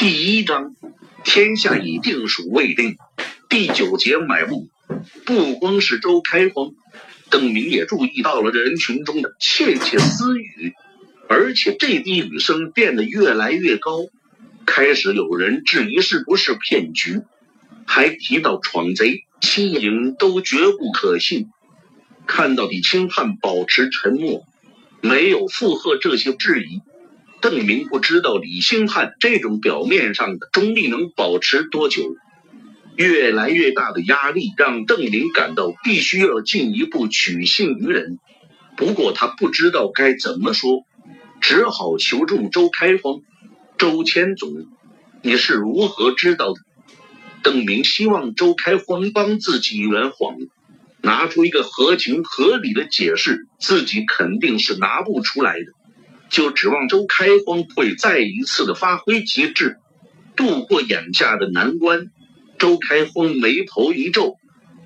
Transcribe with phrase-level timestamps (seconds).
[0.00, 0.74] 第一章，
[1.24, 2.96] 天下已定属未定。
[3.50, 4.70] 第九节买物，
[5.26, 6.70] 不光是周开荒，
[7.28, 10.72] 邓明也注意到了人群中的窃窃私语，
[11.28, 14.06] 而且这低语声变得越来越高。
[14.64, 17.20] 开始有人质疑是不是骗局，
[17.84, 21.50] 还提到闯贼、欺营都绝不可信。
[22.26, 24.46] 看到李清汉保持沉默，
[25.02, 26.80] 没有附和这些质疑。
[27.40, 32.16] 邓明不知道李兴汉这种表面上的中立能保持多久。
[32.96, 38.18] 越来越大的压力让邓明感到必须要进一步取信于人。
[38.76, 40.84] 不过他不知道该怎么说，
[41.40, 43.20] 只好求助周开荒。
[43.78, 44.66] 周千总，
[45.22, 46.60] 你是如何知道的？
[47.42, 50.36] 邓明希望周开荒帮自己圆谎，
[51.00, 55.72] 拿出一个合情合理的解释，自己肯定是拿不出来的。
[56.30, 59.78] 就指望周开荒会再一次的发挥极致，
[60.36, 62.06] 度过眼下的难关。
[62.56, 64.36] 周开荒眉头一皱，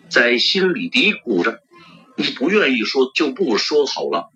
[0.09, 1.61] 在心里嘀咕着
[2.17, 4.31] ：“你不愿意说就不说好了，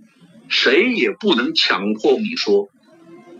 [0.49, 2.69] 谁也不能强迫你说。”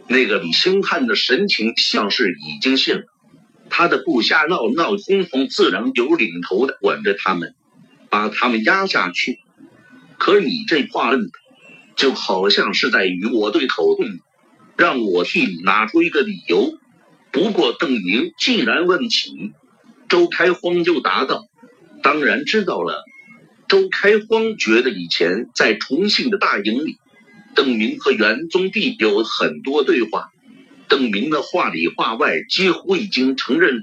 [0.09, 3.03] 那个李兴汉的神情像是已经信了，
[3.69, 7.55] 他的部下闹闹哄哄，自然有领头的管着他们，
[8.09, 9.41] 把他们压下去。
[10.17, 11.31] 可你这话问的。
[11.99, 14.07] 就好像是在与我对口供，
[14.77, 16.79] 让我替你拿出一个理由。
[17.33, 19.53] 不过邓明既然问起，
[20.09, 21.49] 周开荒就答道
[22.03, 23.05] ：“当然知道了。”
[23.67, 26.99] 周开荒觉得以前在重庆的大营里，
[27.57, 30.31] 邓明和元宗帝有很多对话。
[30.87, 33.83] 邓明的话里话外几乎已经承认：“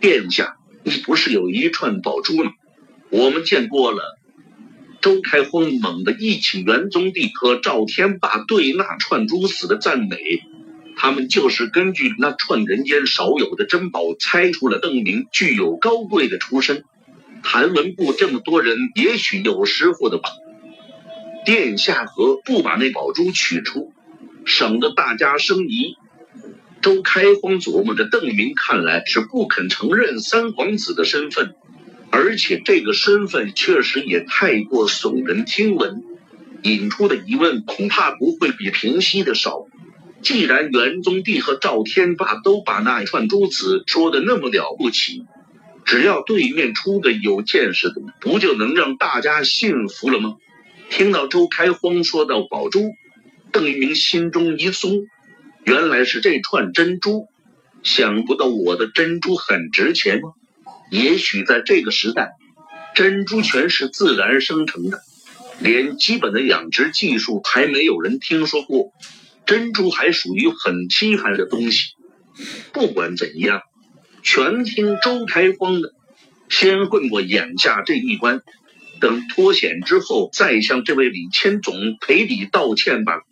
[0.00, 2.50] 殿下，你不是有一串宝珠吗？
[3.10, 4.18] 我们见过了。”
[5.06, 10.18] 周开荒猛地忆起元宗帝和赵天霸对那串珠子的赞美，
[10.96, 16.82] 他们就是根据那串人间少有的珍宝，猜出了邓明具有高贵的出身。
[17.44, 20.28] 谭文部这么多人，也许有识货的吧？
[21.44, 23.92] 殿下何不把那宝珠取出，
[24.44, 25.94] 省得大家生疑？
[26.82, 31.54] 周开荒琢磨着，邓明看来是不肯承认三皇子的身份。
[32.18, 36.02] 而且这个身份确实也太过耸人听闻，
[36.62, 39.66] 引出的疑问恐怕不会比平息的少。
[40.22, 45.26] 既然元宗帝和赵天霸都把那串珠子说的那么了不起，
[45.84, 50.36] 只要对面出个有见识的，不就能让大家信服了吗？
[50.88, 52.94] 听到周开荒说到宝珠，
[53.52, 55.06] 邓明心中一松，
[55.64, 57.28] 原来是这串珍珠，
[57.82, 60.30] 想不到我的珍珠很值钱吗？
[60.90, 62.32] 也许在这个时代，
[62.94, 65.00] 珍珠泉是自然生成的，
[65.58, 68.92] 连基本的养殖技术还没有人听说过，
[69.46, 71.94] 珍珠还属于很稀罕的东西。
[72.72, 73.62] 不管怎样，
[74.22, 75.92] 全听周开荒的，
[76.48, 78.42] 先混过眼下这一关，
[79.00, 83.22] 等脱险之后再向这位李千总赔礼道歉吧。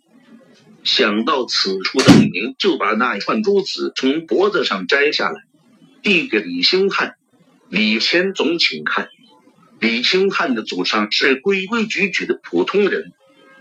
[0.83, 5.41] 想到此处，邓明就把那一串珠子从脖子上摘下来，
[6.03, 7.15] 递给李兴汉。
[7.69, 9.09] 李谦总，请看，
[9.79, 13.11] 李清汉的祖上是规规矩矩的普通人，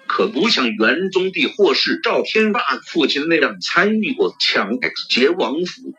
[0.06, 4.78] 可不像元宗帝或是赵天霸父亲那样参与过抢
[5.08, 5.94] 劫王府，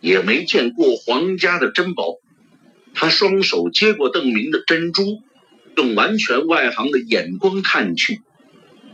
[0.00, 2.16] 也没见过皇家的珍宝。
[2.94, 5.22] 他双手接过邓明的珍珠，
[5.76, 8.20] 用完全外行的眼光看去，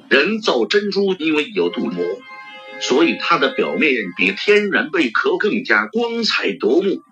[0.08, 2.04] 人造珍珠因为有镀膜，
[2.80, 7.02] 所以它的表面比天然贝壳更加光彩夺目。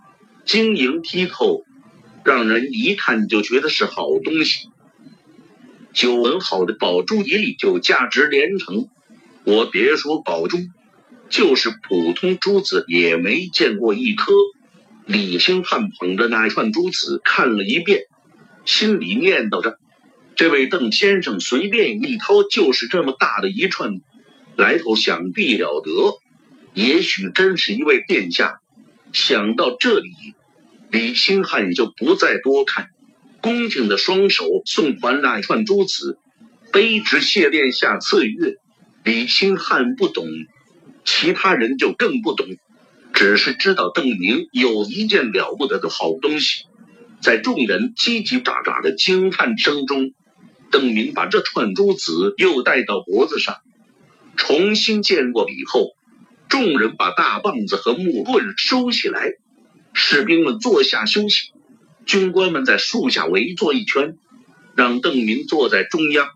[0.51, 1.63] 晶莹剔透，
[2.25, 4.69] 让人一看就觉得是好东西。
[5.93, 8.89] 久闻好的宝珠一粒就价值连城，
[9.45, 10.59] 我别说宝珠，
[11.29, 14.33] 就是普通珠子也没见过一颗。
[15.07, 18.07] 李兴汉捧着那串珠子看了一遍，
[18.65, 19.79] 心里念叨着：
[20.35, 24.01] 这位邓先生随便一掏就是这么大的一串，
[24.57, 26.19] 来头想必了得，
[26.75, 28.59] 也许真是一位殿下。
[29.13, 30.11] 想到这里，
[30.91, 32.89] 李兴汉也就不再多看，
[33.41, 36.19] 恭敬的双手送还那串珠子，
[36.73, 38.57] 卑职谢殿下赐阅。
[39.05, 40.27] 李兴汉不懂，
[41.05, 42.47] 其他人就更不懂，
[43.13, 46.65] 只是知道邓明有一件了不得的好东西。
[47.23, 50.13] 在众人叽叽喳喳的惊叹声中，
[50.71, 53.57] 邓明把这串珠子又戴到脖子上，
[54.37, 55.91] 重新见过以后。
[56.49, 59.35] 众人把大棒子和木棍收起来，
[60.03, 61.53] 士兵们坐下休息。
[62.07, 64.17] 军官们在树下围坐一圈，
[64.75, 66.27] 让邓明坐在中央。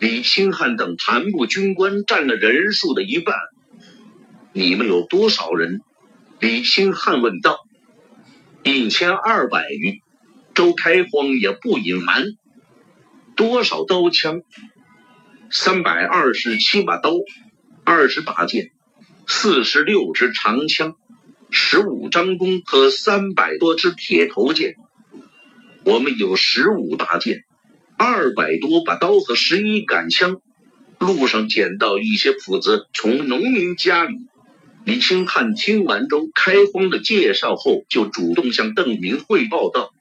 [0.00, 3.36] 李兴汉等团部军官占了人数的一半。
[4.52, 5.80] 你们有多少人？
[6.40, 7.60] 李兴汉问道。
[8.64, 10.00] 一千二百余。
[10.52, 12.32] 周开荒也不隐瞒。
[13.36, 14.42] 多少刀枪？
[15.52, 17.12] 三百二十七把刀，
[17.84, 18.72] 二十把剑，
[19.28, 20.96] 四十六支长枪，
[21.54, 24.76] 十五张弓和三百多支铁头剑。
[25.84, 27.44] 我们有十五把剑，
[27.98, 30.40] 二百多把刀和十一杆枪。
[30.98, 34.16] 路上捡到一些斧子，从农民家里。
[34.84, 39.92] 李兴汉听完周开荒的介绍后，就主动向邓明汇报道：“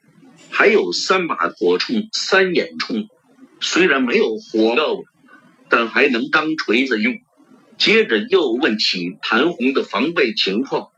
[0.50, 3.08] 还有三把火铳，三眼铳，
[3.60, 4.98] 虽然没有火药，
[5.70, 7.16] 但还能当锤子用。”
[7.78, 10.90] 接着又问起谭红的防备情况，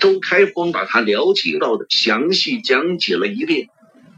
[0.00, 3.68] 周开荒把他了解到的详细讲解了一遍，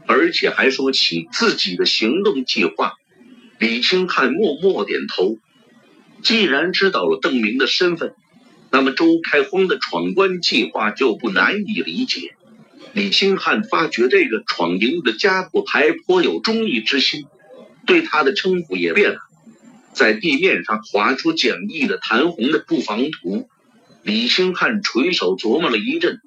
[0.07, 2.93] 而且还说起自己的行动计划。
[3.59, 5.37] 李清汉默默点头。
[6.23, 8.15] 既然知道了邓明的身份，
[8.71, 12.35] 那么周开荒的闯关计划就不难以理解。
[12.93, 17.25] 李清汉发觉这个闯营的家伙还颇有忠义之心，
[17.85, 19.19] 对他的称呼也变了。
[19.93, 23.47] 在地面上划出简易的谭红的布防图，
[24.05, 26.21] 李兴汉垂手琢磨了一阵，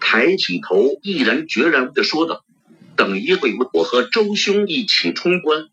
[0.00, 2.42] 抬起头，毅然决然地说道
[2.96, 5.66] ：“等一会，我和周兄一起冲关。”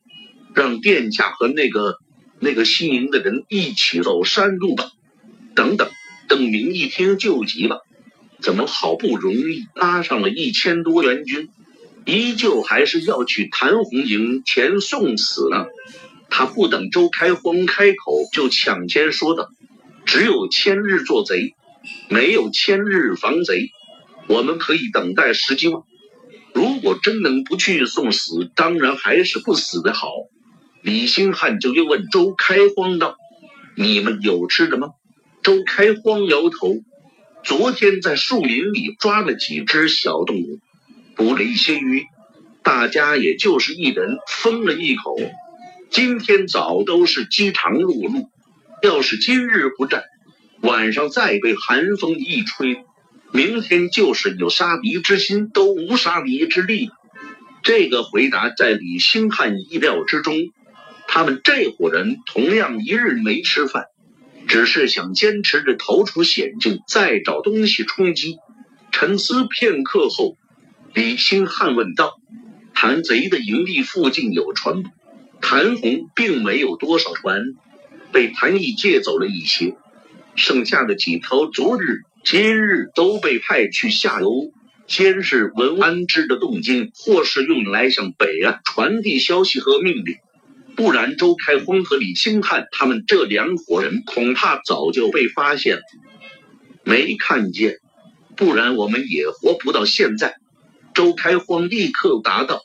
[0.53, 1.97] 让殿下和那个
[2.39, 4.91] 那个西宁的人一起走山路吧。
[5.55, 5.89] 等等，
[6.27, 7.85] 邓明一听就急了，
[8.41, 11.47] 怎么好不容易拉上了一千多援军，
[12.03, 15.67] 依旧还是要去谭红营前送死呢？
[16.29, 19.47] 他不等周开荒开口，就抢先说道
[20.05, 21.55] ：“只有千日做贼，
[22.09, 23.69] 没有千日防贼。
[24.27, 25.81] 我们可以等待时机吗？
[26.53, 30.09] 如果真能不去送死，当然还是不死的好。”
[30.81, 33.15] 李兴汉就又问周开荒道
[33.75, 34.89] ：“你们有吃的吗？”
[35.41, 36.75] 周开荒摇头
[37.43, 40.59] ：“昨天在树林里抓了几只小动物，
[41.15, 42.03] 捕了一些鱼，
[42.63, 45.15] 大家也就是一人分了一口。
[45.89, 48.27] 今天早都是饥肠辘辘，
[48.85, 50.03] 要是今日不战，
[50.61, 52.83] 晚上再被寒风一吹，
[53.31, 56.91] 明天就是有杀敌之心都无杀敌之力。”
[57.63, 60.35] 这个回答在李兴汉意料之中。
[61.07, 63.85] 他们这伙人同样一日没吃饭，
[64.47, 68.37] 只是想坚持着逃出险境，再找东西充饥。
[68.91, 70.37] 沉思片刻后，
[70.93, 72.17] 李兴汉问道
[72.75, 74.91] ：“谭贼的营地附近有船吗？”
[75.41, 77.41] 谭红并没有多少船，
[78.15, 79.75] 被谭毅借走了一些，
[80.37, 84.53] 剩下的几条昨日、今日都被派去下游
[84.87, 90.15] 监视文安之的动静，或是用来向北岸传递消息和命令。
[90.77, 95.81] 不然，周开荒和李兴汉他们这两伙人恐怕早就被发现了，
[96.85, 97.79] 没看见，
[98.37, 100.37] 不然我们也活不到现在。
[100.93, 102.61] 周开荒立刻答道：“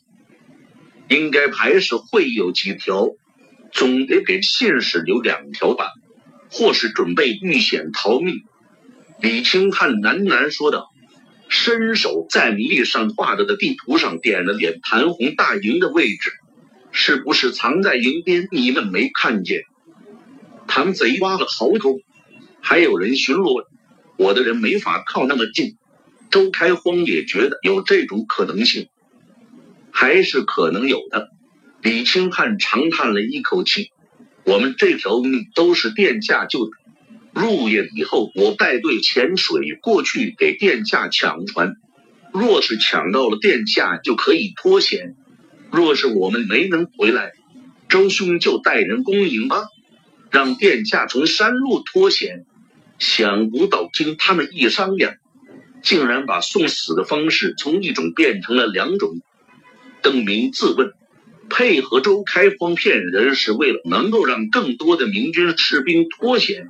[1.11, 3.09] 应该还是会有几条，
[3.73, 5.91] 总得给信使留两条吧，
[6.51, 8.43] 或是准备遇险逃命。”
[9.21, 10.89] 李清汉喃喃说道，
[11.49, 16.33] 伸手在泥地上画着的地图上点了点谭红大营的位置。
[16.93, 18.49] 是不是藏在营边？
[18.51, 19.63] 你们没看见？
[20.67, 22.01] 唐贼挖了壕沟，
[22.61, 23.65] 还有人巡逻，
[24.17, 25.77] 我的人没法靠那么近。
[26.31, 28.89] 周开荒也觉得有这种可能性，
[29.93, 31.29] 还是可能有的。
[31.83, 33.91] 李清汉长叹了一口气
[34.45, 36.71] ：“我们这条命都是殿下救的。
[37.33, 41.77] 入夜以后，我带队潜水过去给殿下抢船。
[42.33, 45.15] 若是抢到了殿下，就可以脱险。”
[45.73, 47.33] 若是我们没能回来，
[47.89, 49.69] 周兄就带人攻营吧，
[50.31, 52.45] 让殿下从山路脱险。
[52.99, 55.15] 想不到经他们一商量，
[55.83, 59.23] 竟然把送死的方式从一种变成了两种。
[60.03, 60.93] 邓明自问，
[61.51, 66.69] 配合周开荒骗人是为了能够让更多的明军士兵脱险，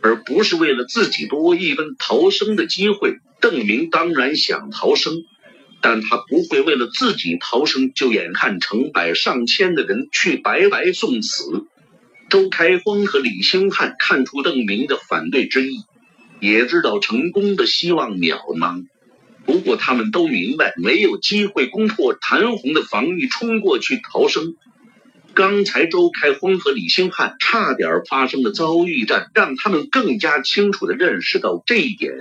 [0.00, 3.18] 而不是为了自己多一分逃生的机会。
[3.40, 5.12] 邓明当然想逃生。
[5.80, 11.66] 但他不会为了自己逃生，就眼看成百上千的人去白白送死。
[12.30, 15.80] 周开荒和李兴汉看出邓明的反对之意，
[16.40, 18.86] 也知道成功的希望渺茫。
[19.44, 24.56] 不过他们都明白，没有机会攻破谭红的防御，冲过去逃生。
[25.34, 32.12] 刚才周开荒和李兴汉差点发生的遭遇战，让他们更加清楚地认识到这一点。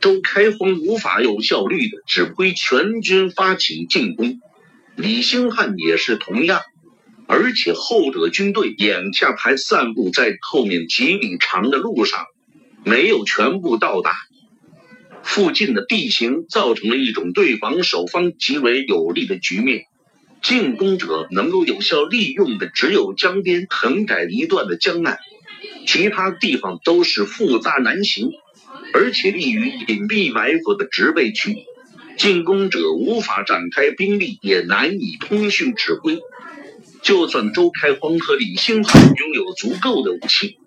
[0.00, 4.40] 周开荒无法有效率的指挥全军发起进攻，
[4.94, 6.60] 李兴汉也是同样，
[7.26, 12.26] 而且后者军队眼下还散布在后面几里长的路上，
[12.84, 14.12] 没有全部到达。
[15.24, 19.84] 附近的地形造成了一种对防守方极为有利的局面。
[20.42, 25.18] 进攻者能够有效利用的只有江边横窄一段的江岸，
[25.86, 28.28] 其他地方都是复杂难行，
[28.92, 31.56] 而且利于隐蔽埋伏的植被区。
[32.18, 36.20] 进攻者无法展开兵力，也难以通讯指挥。
[37.02, 40.58] 就算周开荒和李兴汉拥有足够的武器，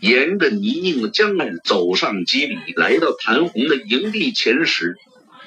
[0.00, 4.96] 沿着泥泞的江岸走上几里，来到谭红的营地前时，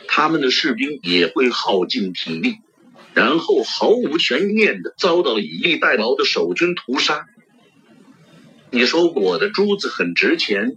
[0.07, 2.55] 他们的士兵也会耗尽体力，
[3.13, 7.25] 然后毫无悬念地遭到以逸待劳的守军屠杀。
[8.71, 10.73] 你说我的珠子很值钱？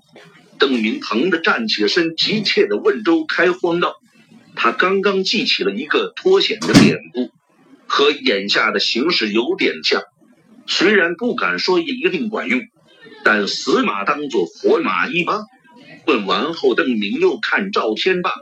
[0.59, 3.95] 邓明腾的站起身，急切地问周开荒道。
[4.55, 7.31] 他刚刚记起了一个脱险的典故，
[7.87, 10.03] 和眼下的形势有点像。
[10.67, 12.61] 虽然不敢说一定管用，
[13.25, 15.45] 但死马当做活马医吧。
[16.07, 18.33] 问完后，邓明又看赵天霸：“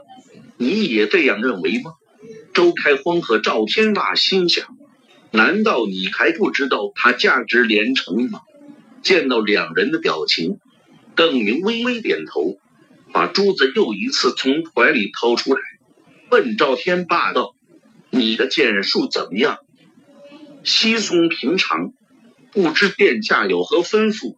[0.57, 1.93] 你也这样认为吗？”
[2.53, 4.67] 周开荒和赵天霸心想
[5.31, 8.41] ：“难道你还不知道他价值连城吗？”
[9.01, 10.59] 见到两人的表情，
[11.15, 12.57] 邓明微微点头，
[13.13, 15.61] 把珠子又一次从怀里掏出来。
[16.29, 17.55] 问赵天霸道
[18.11, 19.59] ：“你的剑术怎么样？”
[20.65, 21.93] 稀松平常，
[22.51, 24.35] 不知殿下有何吩咐？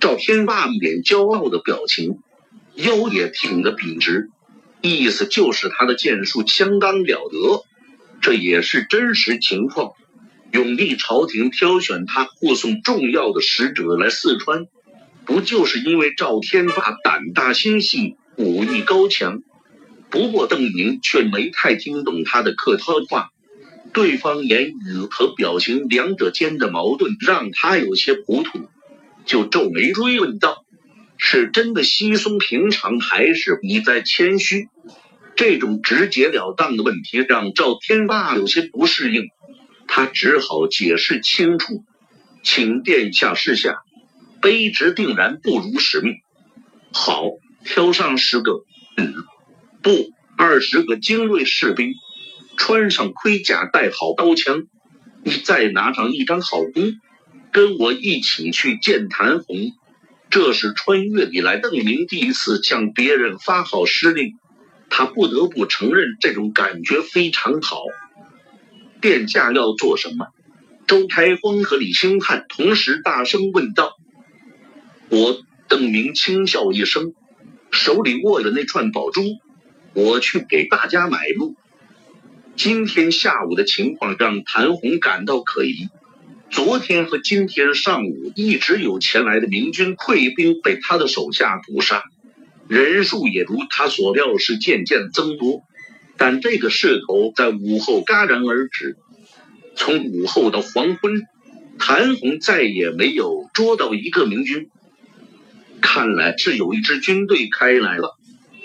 [0.00, 2.18] 赵天霸一脸骄傲的表情，
[2.74, 4.30] 腰也挺得笔直，
[4.82, 7.62] 意思就是他的剑术相当了得。
[8.20, 9.92] 这也是真实情况。
[10.52, 14.66] 永历朝廷挑选他护送重要的使者来四川，
[15.24, 19.42] 不就是因为赵天霸胆大心细，武艺高强？
[20.10, 23.30] 不过邓明却没太听懂他的客套话，
[23.92, 28.68] 对方言语和表情两者间的矛盾让他有些糊涂，
[29.24, 30.64] 就皱眉追问道
[31.18, 34.68] ：“是真的稀松平常，还是你在谦虚？”
[35.36, 39.24] 这种直截了当的问题让赵天霸有些不适应，
[39.88, 41.82] 他只好解释清楚
[42.44, 43.78] ：“请殿下示下，
[44.40, 46.14] 卑职定然不辱使命。”
[46.92, 47.24] 好，
[47.64, 48.64] 挑上十个。
[48.96, 49.14] 嗯。
[49.82, 51.94] 不，二十个精锐士兵，
[52.56, 54.62] 穿上盔甲，带好刀枪。
[55.24, 56.92] 你再拿上一张好弓，
[57.54, 59.72] 跟我一起去见谭红。
[60.28, 64.32] 这是穿越以来邓明第一次向别人发号施令，
[64.90, 67.84] 他不得不承认这种感觉非常好。
[69.00, 70.26] 殿下要做什么？
[70.88, 73.94] 周开峰和李兴汉同时大声问道。
[75.08, 77.14] 我邓明轻笑一声，
[77.70, 79.22] 手里握着那串宝珠。
[79.92, 81.54] 我去给大家买路。
[82.56, 85.88] 今天下午的情况让谭红感到可疑。
[86.54, 92.04] 昨天和今天上午一直有前来的明军溃兵被他的手下屠杀，
[92.68, 95.64] 人数也如他所料是渐渐增多。
[96.16, 98.96] 但这个势头在午后戛然而止。
[99.74, 101.22] 从午后到黄昏，
[101.76, 104.70] 谭红再也没有捉到一个明军。
[105.80, 108.16] 看来是有一支军队开来了。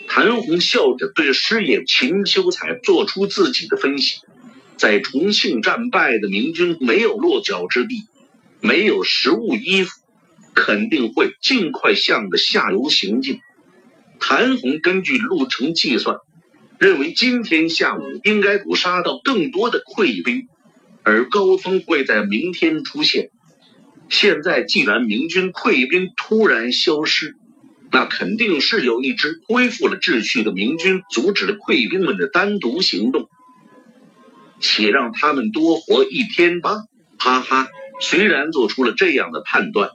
[0.08, 4.20] 谭红笑着对师爷秦修才做出自己的分析：
[4.80, 8.04] 在重庆战败的明军没有落脚之地，
[8.62, 9.92] 没有食物衣服，
[10.56, 13.42] 肯定会尽快向着下游行进。
[14.22, 16.20] 谭红根据路程计算，
[16.80, 20.48] 认为今天下午应该捕杀到更多的溃兵，
[21.04, 23.32] 而高峰会在明天出现。
[24.08, 27.36] 现在既然明军溃兵突然消失，
[27.92, 33.30] 那肯定是有一支恢复了秩序的明军阻止了溃兵们的单独行动，
[34.60, 36.84] 且让他们多活一天吧。
[37.18, 37.68] 哈哈，
[38.00, 39.92] 虽然做出了这样的判断，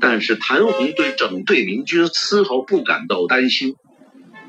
[0.00, 3.74] 但是谭红对整队明军丝毫不感到担心。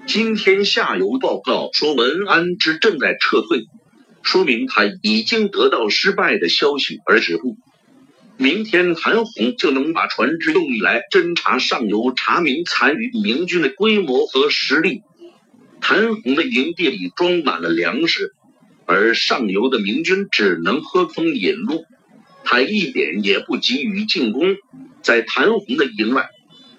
[0.06, 3.66] 今天下游报告说文安之正在撤退，
[4.24, 7.58] 说明他已经得到失败的消息而止步。
[8.38, 15.04] 明天谭红就能把船只用来侦查上游，查明残余明军的规模和实力。
[15.82, 18.34] 谭红的营地里装满了粮食，
[18.91, 21.86] 而上游的明军只能喝风引路。
[22.43, 24.58] 他一点也不急于进攻。
[25.03, 26.27] 在谭红的营外，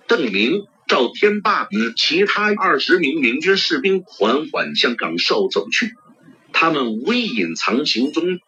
[0.09, 5.95] 邓明、赵天霸与其他二十名明军士兵缓缓向岗哨走去，
[6.53, 8.41] 他们无意隐藏行踪。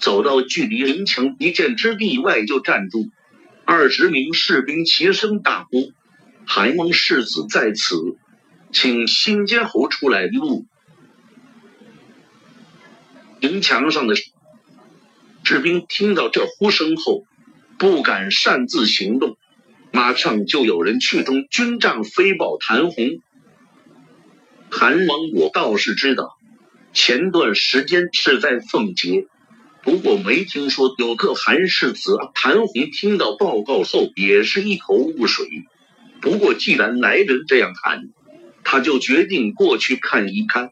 [0.00, 3.06] 走到距离营墙一箭之地外就站住，
[3.64, 5.92] 二十名士兵齐声大呼
[6.44, 8.16] ：“韩王世子在此，
[8.72, 10.66] 请新监侯出来路。”
[13.44, 14.14] 城墙上的
[15.42, 17.24] 士兵听到这呼声后，
[17.76, 19.36] 不敢擅自行动，
[19.92, 23.06] 马上就有人去中军帐飞报谭红。
[24.70, 26.30] 谭王我倒是知道，
[26.94, 29.26] 前段时间是在奉节，
[29.82, 32.16] 不过没听说有个韩世子。
[32.34, 35.46] 谭红听到报告后也是一头雾水。
[36.22, 38.04] 不过既然来人这样谈，
[38.64, 40.70] 他就决定过去看一看。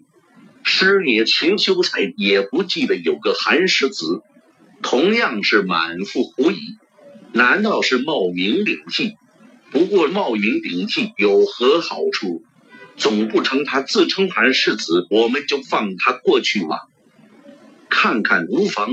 [0.64, 4.22] 师爷秦修才也不记得有个韩世子，
[4.80, 6.60] 同样是满腹狐疑。
[7.32, 9.16] 难道是冒名顶替？
[9.70, 12.42] 不过冒名顶替有何好处？
[12.96, 16.82] 总不成他自称韩世子，我们就放他过去吧？
[17.88, 18.90] 看看无妨。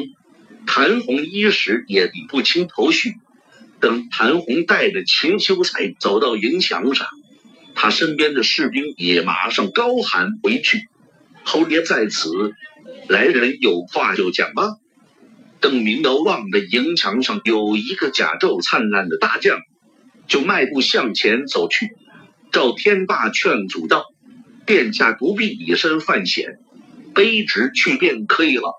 [0.65, 3.13] 谭红一时也理不清头绪。
[3.79, 7.07] 等谭红带着秦修才走到营墙上，
[7.75, 10.88] 他身边的士兵也马上高喊回去。
[11.43, 12.53] 侯爷在此，
[13.08, 14.75] 来人有话就讲吧。
[15.62, 19.60] 邓明遥望着营墙上有一个甲胄灿烂的大将，
[20.27, 21.89] 就迈步向前走去。
[22.51, 24.05] 赵天霸劝阻道
[24.65, 26.60] ：“殿下不必以身犯险，
[27.13, 28.74] 卑职去便可以了。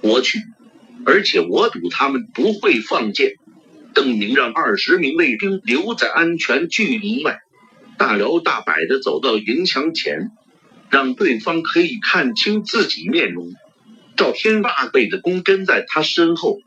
[0.00, 0.40] 我去，
[1.04, 3.34] 而且我赌他们不会放箭。”
[3.94, 7.38] 邓明让二十名卫兵留在安全距离外，
[7.96, 10.30] 大摇大摆地走到营墙前，
[10.94, 13.52] 让对方可以看清自己面容。
[14.16, 16.60] 赵天霸背着弓跟在他身后，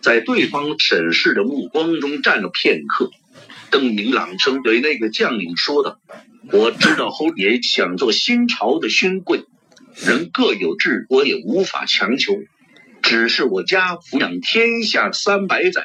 [0.00, 3.10] 在对方审视的目光中站了片刻。
[3.72, 5.98] 邓明朗声对那个将领说道
[6.52, 9.42] ：“我知道侯爷想做新朝的勋贵，
[9.96, 12.34] 人各有志，我也无法强求。
[13.02, 15.82] 只是我家抚养天下三百载，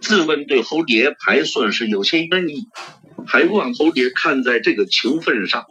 [0.00, 2.66] 自问对侯爷还算是有些恩义，
[3.24, 5.66] 还望侯爷看在这个情分上。”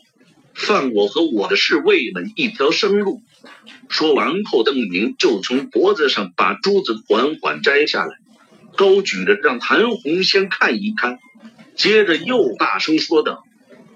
[0.53, 3.21] 放我和我的侍卫们一条生路。
[3.89, 8.15] 说完后，邓明就从脖子上把珠子缓缓摘下来，
[8.75, 11.19] 高举着让谭红先看一看。
[11.75, 13.43] 接着又大声说道：“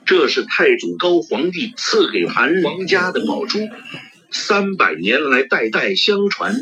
[0.05, 3.59] 这是太祖高皇帝赐给韩王家的宝珠，
[4.31, 6.55] 三百年来代代相传。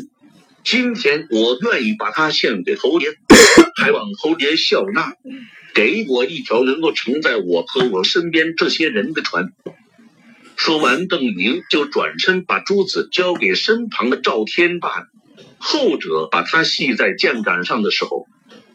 [0.62, 3.08] 今天我愿意把它献给侯爷，
[3.76, 5.14] 还望侯爷笑纳，
[5.74, 9.52] 给我一条能够承载我和我身边这些人的船。”
[10.56, 15.06] 说完，邓明就转身把珠子交给身旁的赵天霸，
[15.58, 18.26] 后者把它系在箭杆上的时候，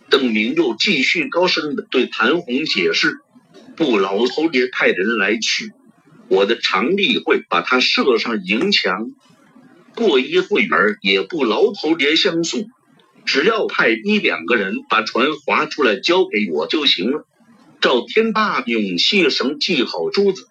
[0.09, 3.17] 邓明又继续高声的对谭红解释
[3.75, 5.71] ：“不劳侯爷派人来取，
[6.29, 9.11] 我的长吏会把它射上营墙。
[9.95, 12.69] 过一会儿也不劳侯爷相送，
[13.25, 17.25] 只要派一两个人把船划出来交给我就行了。”
[17.81, 20.47] 赵天霸用细绳系好珠子。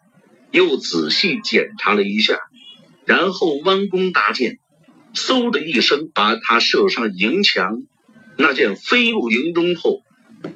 [0.51, 2.39] 又仔细检查了一下，
[3.05, 4.59] 然后弯弓搭箭，
[5.15, 7.83] 嗖的一声把他射上营墙。
[8.37, 10.03] 那箭飞入营中后，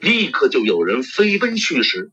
[0.01, 2.11] 立刻就有人飞奔去时。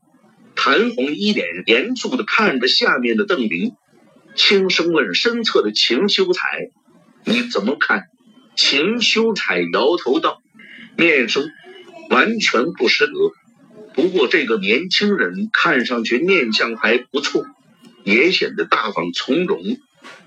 [0.54, 3.72] 谭红一脸严肃的看着下面的邓明，
[4.36, 6.68] 轻声问身侧的秦修才
[7.24, 8.04] ：“你怎么看？”
[8.54, 10.42] 秦修才摇头道
[10.96, 11.48] ：“面生，
[12.10, 13.12] 完全不识得。
[13.94, 17.46] 不过这个年轻人看上去面相还不错。”
[18.04, 19.62] 也显得大方从容。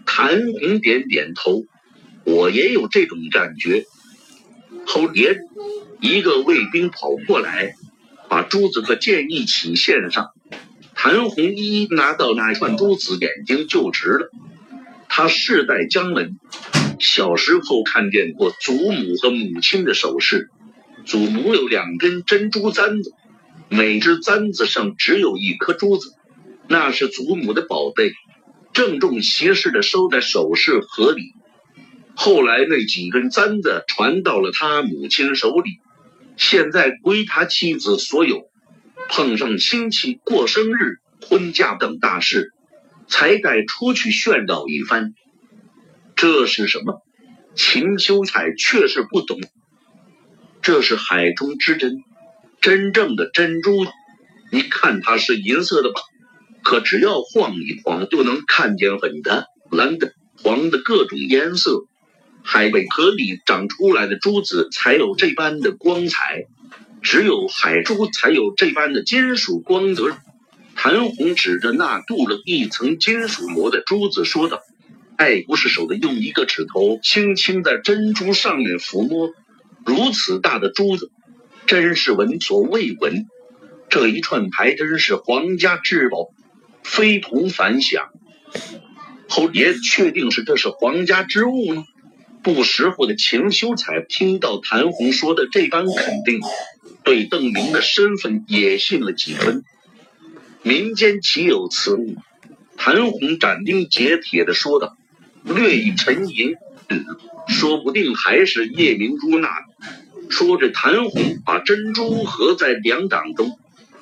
[0.05, 1.65] 谭红点点头，
[2.23, 3.85] 我也有这种感觉。
[4.85, 5.39] 侯爷，
[5.99, 7.75] 一个卫兵跑过来，
[8.29, 10.29] 把珠子和剑一起献上。
[10.93, 14.31] 谭红一拿到那串珠子，眼睛就直了。
[15.09, 16.39] 他世代江门，
[16.99, 20.49] 小时候看见过祖母和母亲的首饰。
[21.05, 23.13] 祖母有两根珍珠簪子，
[23.69, 26.14] 每只簪子上只有一颗珠子。
[26.67, 28.13] 那是祖母的宝贝，
[28.73, 31.33] 郑重其事的收在首饰盒里。
[32.15, 35.79] 后来那几根簪子传到了他母亲手里，
[36.37, 38.49] 现在归他妻子所有。
[39.07, 42.53] 碰上亲戚过生日、婚嫁等大事，
[43.07, 45.13] 才敢出去炫耀一番。
[46.15, 47.03] 这是什么？
[47.53, 49.39] 秦修才确实不懂。
[50.61, 52.03] 这是海中之珍，
[52.59, 53.85] 真正的珍珠。
[54.51, 56.01] 你看它是银色的吧？
[56.65, 61.85] 可只要晃一晃，就能看见粉的、蓝的、黄的各种颜色。
[62.43, 66.45] 海贝壳里长出来的珠子才有这般的光彩，
[67.03, 70.17] 只有海珠才有这般的金属光泽。
[70.75, 74.59] 谭红指着那镀了一层金属膜的珠子说道
[75.17, 79.29] ：“爱不释手的用一个指头轻轻在珍珠上面抚摸，
[79.85, 81.11] 如此大的珠子，
[81.67, 83.27] 真是闻所未闻。
[83.87, 86.29] 这一串牌真是皇家至宝。”
[86.85, 88.11] 非同凡响，
[89.27, 91.83] 侯爷确定是这是皇家之物吗？
[92.43, 96.39] 不识货的秦修才听到谭红说的这般肯定，
[97.03, 99.63] 对邓明的身份也信了几分。
[100.61, 102.15] 民间岂有此物？
[102.77, 104.95] 谭红斩钉截铁地说道，
[105.43, 106.53] 略一沉吟，
[107.47, 109.49] 说不定还是叶明珠那。
[110.29, 113.57] 说着，谭红把珍珠合在两掌中，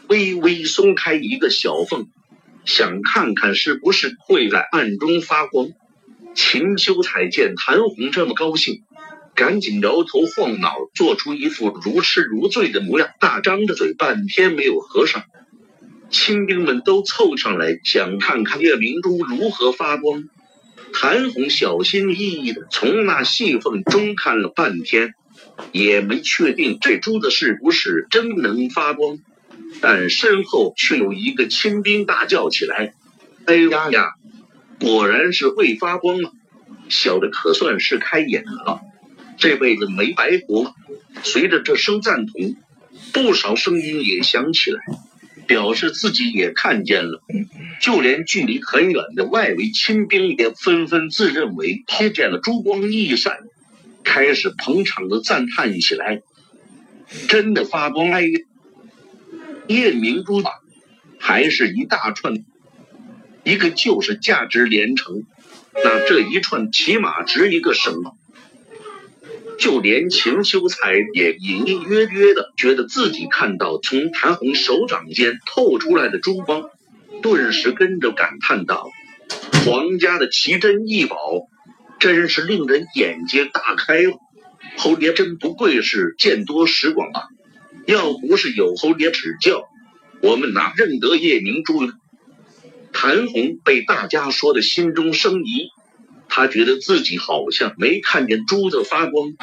[0.07, 2.07] 微微松开一个小缝，
[2.65, 5.69] 想看看是不是会在暗中发光。
[6.35, 8.83] 秦修才见谭红这么高兴，
[9.35, 15.23] 赶紧摇头晃脑，做出一副如痴如醉的模样，大张着嘴，半天没有合上。
[16.09, 20.23] 清兵们都凑上来，想看看夜明珠如何发光。
[20.93, 25.13] 谭红小心翼翼地从那细缝中看了半天。
[25.71, 29.19] 也没确定这珠子是不是真能发光，
[29.81, 32.93] 但身后却有一个清兵大叫起来
[33.45, 34.13] ：“哎呀呀，
[34.79, 36.31] 果然是会发光啊！
[36.89, 38.81] 小的可算是开眼了，
[39.37, 40.73] 这辈子没白活。”
[41.23, 42.55] 随着这声赞同，
[43.13, 44.81] 不少声音也响起来，
[45.47, 47.21] 表示自己也看见了。
[47.79, 53.39] 就连距离很远的外围清兵也纷纷自认为瞥见了珠光一闪。
[54.03, 56.21] 开始捧场的赞叹起来，
[57.27, 58.25] 真的发光哎！
[59.67, 60.51] 夜明珠吧，
[61.19, 62.33] 还是一大串，
[63.43, 65.23] 一个就是价值连城，
[65.73, 68.03] 那这一串起码值一个省。
[69.59, 76.69] 就连秦修才也隐隐约约的觉得自己看到从谭红手掌间透出来的珠光，
[77.21, 78.89] 顿时跟着感叹道
[79.65, 81.17] ：“皇家的奇珍异宝。”
[81.99, 84.17] 真是令人眼界大开了，
[84.77, 87.29] 侯爷真不愧是见多识广啊！
[87.85, 89.67] 要不是有侯爷指教，
[90.21, 91.93] 我们哪认得叶明珠呢？
[92.93, 95.69] 谭红被大家说的心中生疑，
[96.29, 99.33] 他觉得自己好像没看见珠子发光。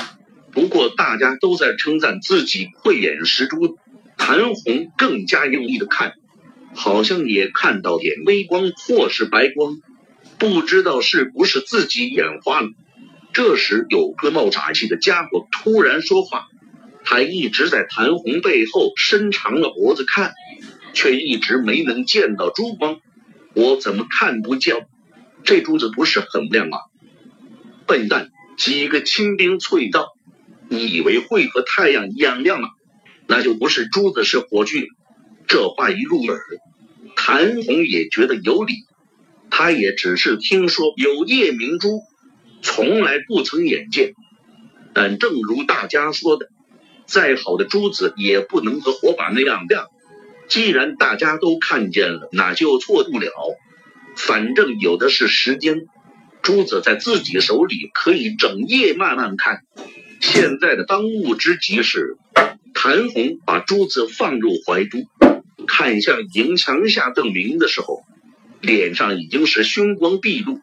[0.53, 3.77] 不过大家都在称赞自己慧眼识珠，
[4.17, 6.15] 谭红更加用力的看，
[6.75, 9.81] 好像也看到点微光或是白光。
[10.39, 12.69] 不知道是不是自己眼花了。
[13.33, 16.47] 这时，有个冒傻气的家伙突然说话。
[17.11, 20.33] 他一直在谭红背后伸长了脖子看，
[20.93, 23.01] 却一直没能见到珠光。
[23.53, 24.87] 我怎么看不见？
[25.43, 26.79] 这珠子不是很亮吗？
[27.85, 28.31] 笨蛋！
[28.57, 30.13] 几个清兵啐道
[30.71, 32.69] ：“你以为会和太阳一样亮吗？
[33.27, 34.87] 那就不是珠子，是火炬。”
[35.49, 36.39] 这话一入耳，
[37.17, 38.75] 谭红也觉得有理。
[39.51, 42.03] 他也只是听说有夜明珠，
[42.63, 44.15] 从来不曾眼见。
[44.95, 46.51] 但正如大家说的，
[47.11, 49.89] 再好的珠子也不能和火把那样亮。
[50.49, 53.31] 既然大家都看见了，那就错不了。
[54.17, 55.87] 反正有的是时间，
[56.43, 59.63] 珠子在自己手里可以整夜慢慢看。
[60.21, 62.17] 现在的当务之急是，
[62.75, 65.09] 谭红把珠子放入怀中，
[65.67, 68.03] 看向营墙下邓明的时候。
[68.61, 70.61] 脸上已经是凶光毕露，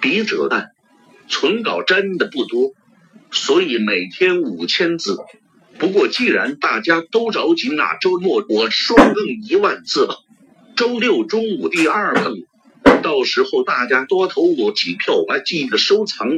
[0.00, 0.70] 笔者淡，
[1.28, 2.70] 存稿真的不多，
[3.32, 5.18] 所以每天五千字。
[5.78, 10.16] 不过既然大家都着急，那周末我双更一万字吧。
[10.76, 12.42] 周六中午第二更，
[13.00, 16.28] 到时候大家多投我几票，我记得收藏。